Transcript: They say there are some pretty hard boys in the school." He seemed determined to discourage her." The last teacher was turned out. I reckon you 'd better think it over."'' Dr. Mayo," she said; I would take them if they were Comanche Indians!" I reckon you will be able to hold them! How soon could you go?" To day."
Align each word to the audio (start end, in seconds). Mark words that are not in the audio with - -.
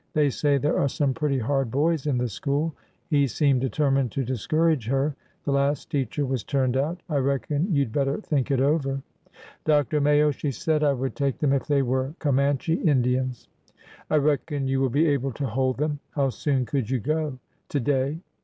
They 0.13 0.31
say 0.31 0.57
there 0.57 0.79
are 0.79 0.89
some 0.89 1.13
pretty 1.13 1.37
hard 1.37 1.69
boys 1.69 2.07
in 2.07 2.17
the 2.17 2.27
school." 2.27 2.73
He 3.11 3.27
seemed 3.27 3.61
determined 3.61 4.11
to 4.13 4.23
discourage 4.25 4.87
her." 4.87 5.15
The 5.45 5.51
last 5.51 5.91
teacher 5.91 6.25
was 6.25 6.43
turned 6.43 6.75
out. 6.75 6.99
I 7.07 7.17
reckon 7.17 7.71
you 7.71 7.85
'd 7.85 7.91
better 7.91 8.19
think 8.19 8.49
it 8.49 8.59
over."'' 8.59 9.03
Dr. 9.65 10.01
Mayo," 10.01 10.31
she 10.31 10.49
said; 10.49 10.83
I 10.83 10.93
would 10.93 11.15
take 11.15 11.37
them 11.37 11.53
if 11.53 11.67
they 11.67 11.83
were 11.83 12.15
Comanche 12.17 12.73
Indians!" 12.81 13.47
I 14.09 14.15
reckon 14.15 14.67
you 14.67 14.81
will 14.81 14.89
be 14.89 15.05
able 15.05 15.33
to 15.33 15.45
hold 15.45 15.77
them! 15.77 15.99
How 16.15 16.29
soon 16.29 16.65
could 16.65 16.89
you 16.89 16.97
go?" 16.99 17.37
To 17.69 17.79
day." 17.79 18.19